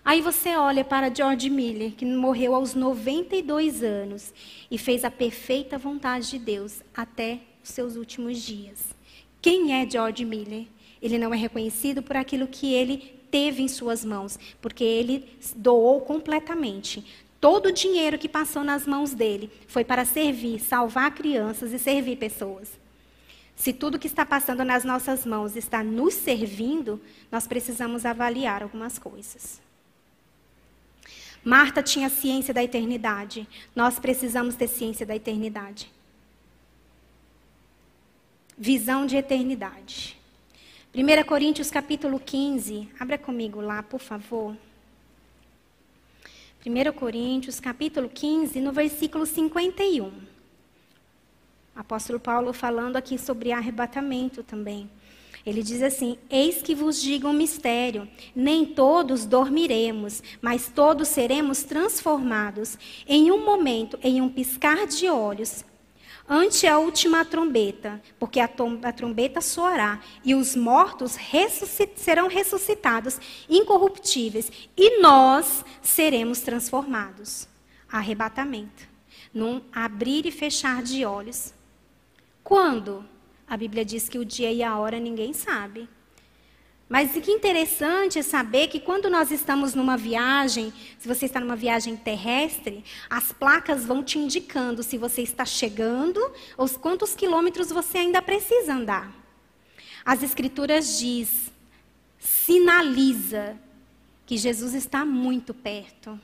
Aí 0.05 0.21
você 0.21 0.55
olha 0.55 0.85
para 0.85 1.13
George 1.13 1.49
Miller, 1.49 1.93
que 1.93 2.05
morreu 2.05 2.53
aos 2.53 2.75
92 2.75 3.83
anos 3.83 4.31
e 4.69 4.77
fez 4.77 5.03
a 5.03 5.09
perfeita 5.09 5.77
vontade 5.77 6.29
de 6.29 6.39
Deus 6.39 6.83
até 6.95 7.39
os 7.63 7.69
seus 7.69 7.95
últimos 7.95 8.39
dias. 8.39 8.95
Quem 9.41 9.73
é 9.73 9.89
George 9.89 10.23
Miller? 10.23 10.67
Ele 11.01 11.17
não 11.17 11.33
é 11.33 11.37
reconhecido 11.37 12.03
por 12.03 12.15
aquilo 12.15 12.47
que 12.47 12.73
ele 12.73 13.19
teve 13.31 13.63
em 13.63 13.67
suas 13.67 14.05
mãos, 14.05 14.37
porque 14.61 14.83
ele 14.83 15.27
doou 15.55 16.01
completamente 16.01 17.05
Todo 17.39 17.67
o 17.67 17.71
dinheiro 17.71 18.17
que 18.17 18.27
passou 18.27 18.63
nas 18.63 18.85
mãos 18.85 19.13
dele 19.13 19.49
foi 19.67 19.85
para 19.85 20.03
servir, 20.03 20.59
salvar 20.59 21.13
crianças 21.15 21.71
e 21.71 21.79
servir 21.79 22.17
pessoas. 22.17 22.69
Se 23.55 23.73
tudo 23.73 23.99
que 23.99 24.07
está 24.07 24.25
passando 24.25 24.63
nas 24.63 24.83
nossas 24.83 25.25
mãos 25.25 25.55
está 25.55 25.83
nos 25.83 26.13
servindo, 26.13 27.01
nós 27.31 27.47
precisamos 27.47 28.05
avaliar 28.05 28.63
algumas 28.63 28.97
coisas. 28.97 29.61
Marta 31.43 31.81
tinha 31.81 32.09
ciência 32.09 32.53
da 32.53 32.63
eternidade. 32.63 33.47
Nós 33.75 33.99
precisamos 33.99 34.55
ter 34.55 34.67
ciência 34.67 35.05
da 35.05 35.15
eternidade. 35.15 35.91
Visão 38.57 39.05
de 39.05 39.15
eternidade. 39.15 40.17
1 40.93 41.23
Coríntios 41.25 41.71
capítulo 41.71 42.19
15. 42.19 42.89
Abra 42.99 43.17
comigo 43.17 43.61
lá, 43.61 43.81
por 43.81 44.01
favor. 44.01 44.55
1 46.65 46.91
Coríntios 46.91 47.57
capítulo 47.57 48.09
15, 48.09 48.59
no 48.59 48.73
versículo 48.73 49.25
51. 49.25 50.11
Apóstolo 51.73 52.19
Paulo 52.19 52.51
falando 52.51 52.97
aqui 52.97 53.17
sobre 53.17 53.53
arrebatamento 53.53 54.43
também. 54.43 54.89
Ele 55.45 55.63
diz 55.63 55.81
assim: 55.81 56.17
Eis 56.29 56.61
que 56.61 56.75
vos 56.75 57.01
digo 57.01 57.29
um 57.29 57.33
mistério: 57.33 58.09
nem 58.35 58.65
todos 58.65 59.25
dormiremos, 59.25 60.21
mas 60.41 60.67
todos 60.67 61.07
seremos 61.07 61.63
transformados 61.63 62.77
em 63.07 63.31
um 63.31 63.45
momento, 63.45 63.97
em 64.03 64.19
um 64.19 64.27
piscar 64.27 64.85
de 64.85 65.07
olhos, 65.07 65.63
ante 66.29 66.67
a 66.67 66.77
última 66.77 67.25
trombeta, 67.25 67.99
porque 68.19 68.39
a, 68.39 68.47
a 68.83 68.91
trombeta 68.91 69.41
soará 69.41 69.99
e 70.23 70.35
os 70.35 70.55
mortos 70.55 71.15
ressuscit 71.15 71.99
serão 71.99 72.27
ressuscitados 72.27 73.19
incorruptíveis 73.49 74.51
e 74.77 75.01
nós 75.01 75.65
seremos 75.81 76.41
transformados. 76.41 77.47
Arrebatamento. 77.91 78.87
Num 79.33 79.61
abrir 79.73 80.27
e 80.27 80.31
fechar 80.31 80.83
de 80.83 81.03
olhos. 81.03 81.53
Quando? 82.43 83.03
A 83.47 83.57
Bíblia 83.57 83.83
diz 83.83 84.07
que 84.07 84.19
o 84.19 84.25
dia 84.25 84.51
e 84.51 84.61
a 84.61 84.77
hora 84.77 84.99
ninguém 84.99 85.33
sabe. 85.33 85.89
Mas 86.89 87.15
o 87.15 87.21
que 87.21 87.31
interessante 87.31 88.17
é 88.17 88.23
saber 88.23 88.67
que 88.67 88.79
quando 88.79 89.09
nós 89.09 89.29
estamos 89.29 89.75
numa 89.75 89.95
viagem, 89.95 90.73
se 90.97 91.07
você 91.07 91.27
está 91.27 91.39
numa 91.39 91.55
viagem 91.55 91.95
terrestre, 91.95 92.83
as 93.07 93.31
placas 93.31 93.85
vão 93.85 94.03
te 94.03 94.17
indicando 94.17 94.81
se 94.81 94.97
você 94.97 95.21
está 95.21 95.45
chegando 95.45 96.19
ou 96.57 96.67
quantos 96.67 97.13
quilômetros 97.13 97.69
você 97.69 97.99
ainda 97.99 98.21
precisa 98.21 98.73
andar. 98.73 99.15
As 100.03 100.23
escrituras 100.23 100.97
diz, 100.97 101.51
sinaliza 102.17 103.55
que 104.25 104.35
Jesus 104.35 104.73
está 104.73 105.05
muito 105.05 105.53
perto. 105.53 106.19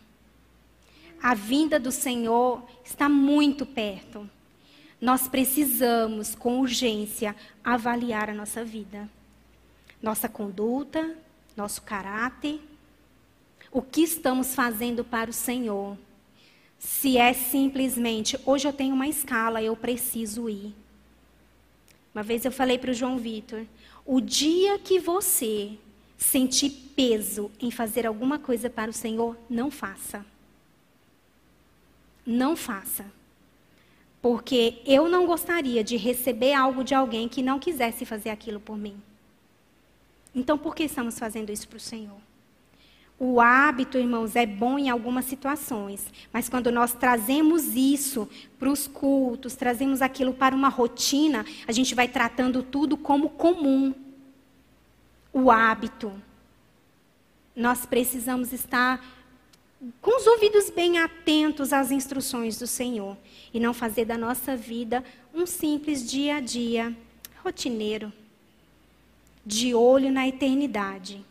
A 1.22 1.36
vinda 1.36 1.79
do 1.79 1.91
Senhor 1.91 2.67
está 2.84 3.07
muito 3.07 3.67
perto 3.67 4.27
nós 5.00 5.27
precisamos, 5.27 6.34
com 6.34 6.60
urgência, 6.60 7.36
avaliar 7.63 8.29
a 8.29 8.34
nossa 8.34 8.63
vida, 8.63 9.10
nossa 10.05 10.29
conduta, 10.29 11.17
nosso 11.57 11.81
caráter, 11.81 12.62
o 13.71 13.81
que 13.81 14.01
estamos 14.01 14.53
fazendo 14.53 15.03
para 15.03 15.31
o 15.31 15.33
Senhor. 15.33 15.97
Se 16.77 17.17
é 17.17 17.33
simplesmente, 17.33 18.39
hoje 18.45 18.67
eu 18.67 18.71
tenho 18.71 18.93
uma 18.93 19.07
escala, 19.07 19.63
eu 19.63 19.75
preciso 19.75 20.47
ir. 20.47 20.75
Uma 22.13 22.21
vez 22.21 22.45
eu 22.45 22.51
falei 22.51 22.77
para 22.77 22.91
o 22.91 22.93
João 22.93 23.17
Vitor: 23.17 23.65
o 24.05 24.21
dia 24.21 24.77
que 24.77 25.00
você 25.00 25.71
sentir 26.19 26.69
peso 26.95 27.50
em 27.59 27.71
fazer 27.71 28.05
alguma 28.05 28.38
coisa 28.38 28.69
para 28.69 28.91
o 28.91 28.93
Senhor, 28.93 29.35
não 29.50 29.71
faça. 29.71 30.24
Não 32.24 32.55
faça. 32.55 33.07
Porque 34.21 34.83
eu 34.85 35.09
não 35.09 35.25
gostaria 35.25 35.83
de 35.83 35.97
receber 35.97 36.53
algo 36.53 36.83
de 36.83 36.93
alguém 36.93 37.27
que 37.27 37.41
não 37.41 37.57
quisesse 37.57 38.05
fazer 38.05 38.29
aquilo 38.29 38.59
por 38.59 38.77
mim. 38.77 39.01
Então, 40.35 40.57
por 40.57 40.75
que 40.75 40.83
estamos 40.83 41.17
fazendo 41.17 41.50
isso 41.50 41.67
para 41.67 41.77
o 41.77 41.79
Senhor? 41.79 42.17
O 43.17 43.39
hábito, 43.39 43.98
irmãos, 43.98 44.35
é 44.35 44.45
bom 44.45 44.77
em 44.77 44.89
algumas 44.89 45.24
situações, 45.24 46.05
mas 46.33 46.50
quando 46.50 46.69
nós 46.69 46.93
trazemos 46.93 47.74
isso 47.74 48.27
para 48.59 48.69
os 48.69 48.87
cultos, 48.87 49.55
trazemos 49.55 50.01
aquilo 50.01 50.33
para 50.33 50.53
uma 50.53 50.67
rotina, 50.67 51.45
a 51.65 51.71
gente 51.71 51.95
vai 51.95 52.09
tratando 52.09 52.61
tudo 52.61 52.98
como 52.98 53.29
comum. 53.29 53.95
O 55.31 55.50
hábito. 55.50 56.11
Nós 57.55 57.85
precisamos 57.85 58.51
estar 58.51 59.01
com 60.01 60.17
os 60.17 60.27
ouvidos 60.27 60.69
bem 60.69 60.98
atentos 60.98 61.71
às 61.71 61.91
instruções 61.91 62.57
do 62.57 62.67
Senhor 62.67 63.15
e 63.53 63.59
não 63.61 63.74
fazer 63.74 64.03
da 64.03 64.17
nossa 64.17 64.57
vida 64.57 65.03
um 65.33 65.45
simples 65.45 66.09
dia 66.09 66.37
a 66.37 66.39
dia 66.41 66.95
rotineiro, 67.43 68.11
de 69.46 69.75
olho 69.75 70.12
na 70.12 70.27
eternidade. 70.27 71.24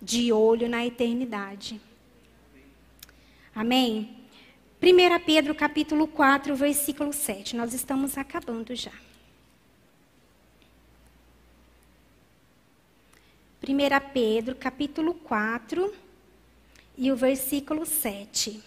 De 0.00 0.32
olho 0.32 0.68
na 0.68 0.86
eternidade. 0.86 1.80
Amém? 3.54 4.16
1 4.82 5.24
Pedro 5.26 5.54
capítulo 5.54 6.08
4, 6.08 6.56
versículo 6.56 7.12
7. 7.12 7.54
Nós 7.54 7.74
estamos 7.74 8.16
acabando 8.16 8.74
já. 8.74 8.92
1 13.62 14.12
Pedro 14.14 14.54
capítulo 14.56 15.12
4, 15.12 15.92
e 16.96 17.12
o 17.12 17.16
versículo 17.16 17.84
7. 17.84 18.62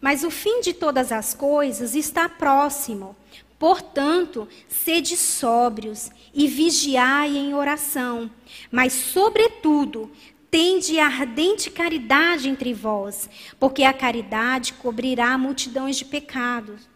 Mas 0.00 0.22
o 0.22 0.30
fim 0.30 0.60
de 0.60 0.72
todas 0.72 1.12
as 1.12 1.34
coisas 1.34 1.94
está 1.94 2.28
próximo. 2.28 3.16
Portanto, 3.58 4.46
sede 4.68 5.16
sóbrios 5.16 6.10
e 6.34 6.46
vigiai 6.46 7.36
em 7.36 7.54
oração, 7.54 8.30
mas, 8.70 8.92
sobretudo, 8.92 10.10
tende 10.50 10.98
ardente 10.98 11.70
caridade 11.70 12.48
entre 12.48 12.74
vós, 12.74 13.28
porque 13.58 13.82
a 13.82 13.92
caridade 13.92 14.74
cobrirá 14.74 15.36
multidões 15.38 15.96
de 15.96 16.04
pecados. 16.04 16.88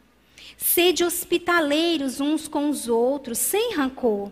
Sede 0.57 1.03
hospitaleiros 1.03 2.21
uns 2.21 2.47
com 2.47 2.69
os 2.69 2.89
outros, 2.89 3.39
sem 3.39 3.75
rancor. 3.75 4.31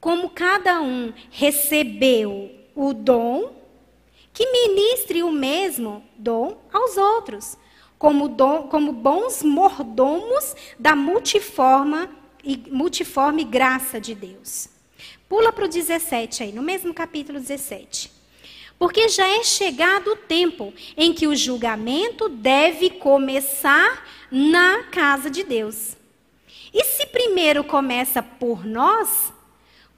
Como 0.00 0.30
cada 0.30 0.80
um 0.80 1.12
recebeu 1.30 2.50
o 2.74 2.94
dom, 2.94 3.54
que 4.32 4.50
ministre 4.50 5.22
o 5.22 5.30
mesmo 5.30 6.02
dom 6.16 6.56
aos 6.72 6.96
outros, 6.96 7.58
como, 7.98 8.28
dom, 8.28 8.68
como 8.68 8.92
bons 8.92 9.42
mordomos 9.42 10.54
da 10.78 10.94
multiforme, 10.94 12.08
multiforme 12.70 13.44
graça 13.44 14.00
de 14.00 14.14
Deus. 14.14 14.68
Pula 15.28 15.52
para 15.52 15.64
o 15.64 15.68
17 15.68 16.44
aí, 16.44 16.52
no 16.52 16.62
mesmo 16.62 16.94
capítulo 16.94 17.40
17. 17.40 18.12
Porque 18.78 19.08
já 19.08 19.26
é 19.26 19.42
chegado 19.42 20.12
o 20.12 20.16
tempo 20.16 20.72
em 20.96 21.12
que 21.12 21.26
o 21.26 21.34
julgamento 21.34 22.28
deve 22.28 22.90
começar 22.90 24.06
na 24.30 24.84
casa 24.84 25.30
de 25.30 25.42
Deus. 25.42 25.96
E 26.72 26.84
se 26.84 27.06
primeiro 27.06 27.64
começa 27.64 28.22
por 28.22 28.66
nós, 28.66 29.32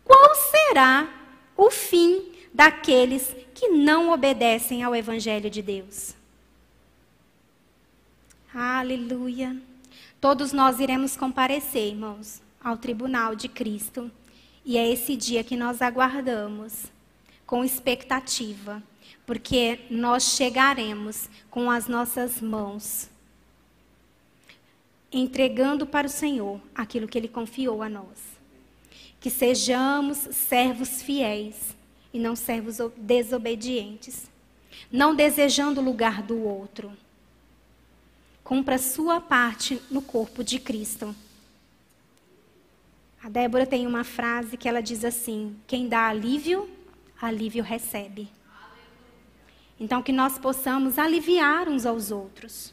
qual 0.04 0.34
será 0.34 1.08
o 1.56 1.70
fim 1.70 2.32
daqueles 2.54 3.34
que 3.52 3.68
não 3.68 4.12
obedecem 4.12 4.84
ao 4.84 4.94
Evangelho 4.94 5.50
de 5.50 5.60
Deus? 5.60 6.17
Aleluia. 8.60 9.56
Todos 10.20 10.52
nós 10.52 10.80
iremos 10.80 11.16
comparecer, 11.16 11.92
irmãos, 11.92 12.42
ao 12.60 12.76
tribunal 12.76 13.36
de 13.36 13.48
Cristo. 13.48 14.10
E 14.64 14.76
é 14.76 14.90
esse 14.90 15.14
dia 15.14 15.44
que 15.44 15.54
nós 15.54 15.80
aguardamos 15.80 16.86
com 17.46 17.64
expectativa, 17.64 18.82
porque 19.24 19.78
nós 19.88 20.34
chegaremos 20.34 21.30
com 21.48 21.70
as 21.70 21.86
nossas 21.86 22.42
mãos 22.42 23.08
entregando 25.12 25.86
para 25.86 26.08
o 26.08 26.10
Senhor 26.10 26.60
aquilo 26.74 27.06
que 27.06 27.16
ele 27.16 27.28
confiou 27.28 27.80
a 27.80 27.88
nós 27.88 28.38
que 29.20 29.30
sejamos 29.30 30.16
servos 30.16 31.02
fiéis 31.02 31.76
e 32.12 32.18
não 32.18 32.36
servos 32.36 32.78
desobedientes, 32.96 34.30
não 34.90 35.14
desejando 35.14 35.80
o 35.80 35.84
lugar 35.84 36.22
do 36.22 36.38
outro. 36.42 36.92
Cumpra 38.48 38.76
a 38.76 38.78
sua 38.78 39.20
parte 39.20 39.78
no 39.90 40.00
corpo 40.00 40.42
de 40.42 40.58
Cristo. 40.58 41.14
A 43.22 43.28
Débora 43.28 43.66
tem 43.66 43.86
uma 43.86 44.04
frase 44.04 44.56
que 44.56 44.66
ela 44.66 44.80
diz 44.80 45.04
assim: 45.04 45.54
quem 45.66 45.86
dá 45.86 46.08
alívio, 46.08 46.66
alívio 47.20 47.62
recebe. 47.62 48.26
Então, 49.78 50.02
que 50.02 50.12
nós 50.12 50.38
possamos 50.38 50.98
aliviar 50.98 51.68
uns 51.68 51.84
aos 51.84 52.10
outros. 52.10 52.72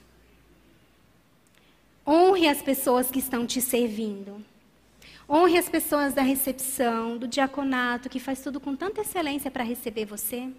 Honre 2.08 2.48
as 2.48 2.62
pessoas 2.62 3.12
que 3.12 3.20
estão 3.20 3.46
te 3.46 3.60
servindo. 3.60 4.42
Honre 5.28 5.58
as 5.58 5.68
pessoas 5.68 6.14
da 6.14 6.22
recepção, 6.22 7.18
do 7.18 7.28
diaconato, 7.28 8.08
que 8.08 8.18
faz 8.18 8.42
tudo 8.42 8.62
com 8.62 8.78
tanta 8.78 9.02
excelência 9.02 9.52
para 9.52 9.66
receber 9.66 10.06
você. 10.06 10.50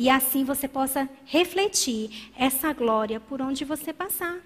E 0.00 0.08
assim 0.08 0.44
você 0.44 0.66
possa 0.66 1.06
refletir 1.26 2.32
essa 2.34 2.72
glória 2.72 3.20
por 3.20 3.42
onde 3.42 3.66
você 3.66 3.92
passar. 3.92 4.40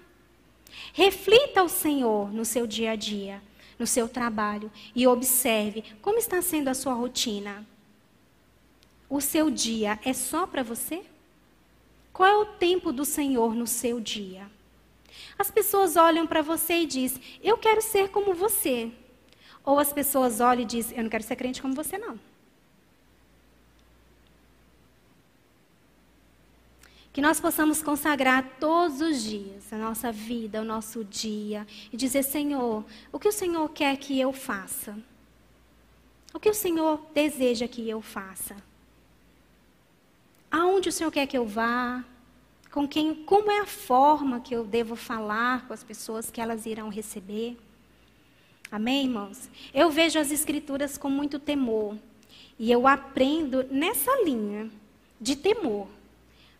Reflita 0.91 1.63
o 1.63 1.69
Senhor 1.69 2.29
no 2.29 2.43
seu 2.43 2.67
dia 2.67 2.91
a 2.91 2.95
dia, 2.97 3.41
no 3.79 3.87
seu 3.87 4.09
trabalho 4.09 4.69
e 4.93 5.07
observe 5.07 5.81
como 6.01 6.17
está 6.17 6.41
sendo 6.41 6.67
a 6.67 6.73
sua 6.73 6.93
rotina. 6.93 7.65
O 9.09 9.21
seu 9.21 9.49
dia 9.49 9.97
é 10.03 10.11
só 10.11 10.45
para 10.45 10.61
você? 10.61 11.05
Qual 12.11 12.27
é 12.27 12.35
o 12.35 12.57
tempo 12.57 12.91
do 12.91 13.05
Senhor 13.05 13.55
no 13.55 13.65
seu 13.65 14.01
dia? 14.01 14.51
As 15.39 15.49
pessoas 15.49 15.95
olham 15.95 16.27
para 16.27 16.41
você 16.41 16.81
e 16.81 16.85
dizem: 16.85 17.21
Eu 17.41 17.57
quero 17.57 17.81
ser 17.81 18.09
como 18.09 18.33
você. 18.33 18.91
Ou 19.63 19.79
as 19.79 19.93
pessoas 19.93 20.41
olham 20.41 20.63
e 20.63 20.65
dizem: 20.65 20.97
Eu 20.97 21.03
não 21.03 21.09
quero 21.09 21.23
ser 21.23 21.37
crente 21.37 21.61
como 21.61 21.73
você, 21.73 21.97
não. 21.97 22.19
Que 27.15 27.21
nós 27.21 27.39
possamos 27.39 27.81
consagrar 27.81 28.57
todos 28.59 28.99
os 28.99 29.23
dias 29.23 29.71
a 29.71 29.77
nossa 29.77 30.11
vida, 30.11 30.59
o 30.59 30.65
nosso 30.65 31.01
dia, 31.01 31.65
e 31.89 31.95
dizer: 31.95 32.23
Senhor, 32.23 32.83
o 33.09 33.17
que 33.17 33.29
o 33.29 33.31
Senhor 33.31 33.69
quer 33.69 33.95
que 33.95 34.19
eu 34.19 34.33
faça? 34.33 34.97
O 36.33 36.39
que 36.41 36.49
o 36.49 36.53
Senhor 36.53 36.99
deseja 37.13 37.69
que 37.69 37.89
eu 37.89 38.01
faça? 38.01 38.57
Aonde 40.51 40.89
o 40.89 40.91
Senhor 40.91 41.09
quer 41.09 41.25
que 41.25 41.37
eu 41.37 41.47
vá? 41.47 42.03
Com 42.69 42.85
quem? 42.85 43.15
Como 43.23 43.49
é 43.49 43.59
a 43.59 43.65
forma 43.65 44.41
que 44.41 44.53
eu 44.53 44.65
devo 44.65 44.97
falar 44.97 45.65
com 45.67 45.73
as 45.73 45.85
pessoas 45.85 46.29
que 46.29 46.41
elas 46.41 46.65
irão 46.65 46.89
receber? 46.89 47.57
Amém, 48.69 49.05
irmãos? 49.05 49.49
Eu 49.73 49.89
vejo 49.89 50.19
as 50.19 50.33
Escrituras 50.33 50.97
com 50.97 51.09
muito 51.09 51.39
temor. 51.39 51.97
E 52.59 52.69
eu 52.69 52.85
aprendo 52.85 53.65
nessa 53.71 54.11
linha 54.25 54.69
de 55.21 55.37
temor 55.37 55.87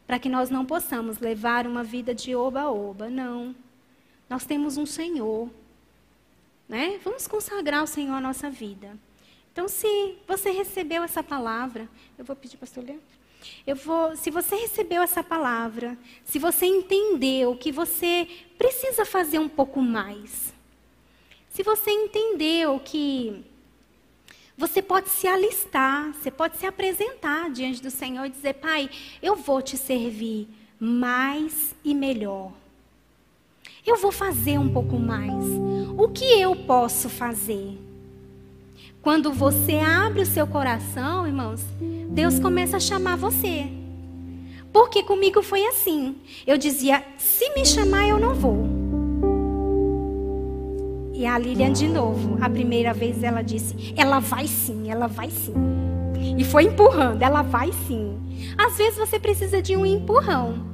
para 0.06 0.20
que 0.20 0.30
nós 0.30 0.50
não 0.50 0.66
possamos 0.66 1.20
levar 1.20 1.66
uma 1.66 1.84
vida 1.84 2.14
de 2.14 2.36
oba-oba. 2.36 3.10
Não. 3.10 3.56
Nós 4.30 4.46
temos 4.46 4.78
um 4.78 4.86
Senhor. 4.86 5.50
Né? 6.68 7.00
Vamos 7.04 7.28
consagrar 7.28 7.82
ao 7.82 7.88
Senhor 7.88 8.16
a 8.16 8.22
nossa 8.22 8.50
vida. 8.50 8.98
Então, 9.52 9.68
se 9.68 10.18
você 10.28 10.52
recebeu 10.52 11.04
essa 11.04 11.24
palavra, 11.24 11.88
eu 12.18 12.26
vou 12.26 12.36
pedir 12.36 12.58
para 12.58 12.68
o 12.68 12.84
Leandro. 12.84 13.16
Eu 13.66 13.76
vou, 13.76 14.16
se 14.16 14.32
você 14.32 14.56
recebeu 14.56 15.02
essa 15.02 15.24
palavra, 15.24 15.98
se 16.24 16.40
você 16.40 16.66
entendeu 16.66 17.56
que 17.56 17.72
você 17.72 18.28
precisa 18.58 19.06
fazer 19.06 19.40
um 19.40 19.48
pouco 19.48 19.82
mais, 19.82 20.54
se 21.50 21.64
você 21.64 21.92
entendeu 21.92 22.80
que 22.84 23.46
você 24.58 24.82
pode 24.82 25.10
se 25.10 25.28
alistar, 25.28 26.14
você 26.14 26.32
pode 26.32 26.58
se 26.58 26.66
apresentar 26.66 27.50
diante 27.50 27.82
do 27.82 27.92
Senhor 27.92 28.26
e 28.26 28.30
dizer: 28.30 28.54
Pai, 28.54 28.90
eu 29.22 29.36
vou 29.36 29.62
te 29.62 29.78
servir 29.78 30.48
mais 30.80 31.76
e 31.84 31.94
melhor. 31.94 32.52
Eu 33.86 33.98
vou 33.98 34.12
fazer 34.12 34.58
um 34.58 34.72
pouco 34.72 34.98
mais. 34.98 35.44
O 35.98 36.08
que 36.08 36.26
eu 36.26 36.56
posso 36.56 37.10
fazer? 37.10 37.78
Quando 39.02 39.32
você 39.32 39.76
abre 39.76 40.22
o 40.22 40.26
seu 40.26 40.48
coração, 40.48 41.28
irmãos, 41.28 41.62
Deus 42.10 42.40
começa 42.40 42.78
a 42.78 42.80
chamar 42.80 43.16
você. 43.16 43.68
Porque 44.74 45.04
comigo 45.04 45.44
foi 45.44 45.66
assim. 45.68 46.16
Eu 46.48 46.58
dizia: 46.58 47.06
se 47.18 47.50
me 47.52 47.66
chamar, 47.66 48.08
eu 48.08 48.18
não 48.18 48.34
vou. 48.34 48.75
E 51.18 51.26
a 51.26 51.38
Lilian 51.38 51.72
de 51.72 51.88
novo, 51.88 52.38
a 52.42 52.50
primeira 52.50 52.94
vez 52.94 53.24
ela 53.24 53.42
disse: 53.42 53.94
"Ela 53.96 54.20
vai 54.20 54.48
sim, 54.48 54.92
ela 54.92 55.08
vai 55.08 55.30
sim". 55.30 55.54
E 56.38 56.44
foi 56.44 56.66
empurrando, 56.66 57.22
ela 57.22 57.42
vai 57.42 57.72
sim. 57.88 58.18
Às 58.58 58.78
vezes 58.78 59.00
você 59.00 59.18
precisa 59.18 59.62
de 59.62 59.78
um 59.78 59.86
empurrão. 59.86 60.66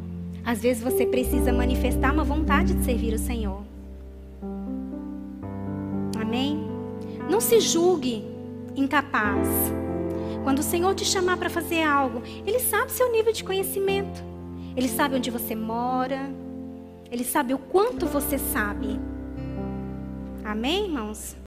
Às 0.44 0.64
vezes 0.64 0.82
você 0.82 1.06
precisa 1.06 1.54
manifestar 1.54 2.12
uma 2.12 2.24
vontade 2.24 2.74
de 2.74 2.84
servir 2.84 3.14
o 3.14 3.20
Senhor. 3.20 3.62
Amém? 6.20 6.60
Não 7.30 7.40
se 7.40 7.60
julgue 7.60 8.26
incapaz. 8.76 9.48
Quando 10.44 10.58
o 10.58 10.64
Senhor 10.64 10.96
te 10.96 11.06
chamar 11.06 11.38
para 11.38 11.52
fazer 11.52 11.84
algo, 11.84 12.24
Ele 12.48 12.60
sabe 12.60 12.92
seu 12.92 13.12
nível 13.12 13.32
de 13.32 13.44
conhecimento. 13.44 14.24
Ele 14.76 14.88
sabe 14.88 15.16
onde 15.18 15.30
você 15.30 15.54
mora. 15.54 16.32
Ele 17.12 17.24
sabe 17.24 17.54
o 17.54 17.60
quanto 17.60 18.08
você 18.08 18.40
sabe. 18.40 19.00
Amém, 20.44 20.86
irmãos? 20.86 21.36